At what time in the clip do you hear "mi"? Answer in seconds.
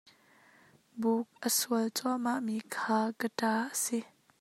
2.45-2.55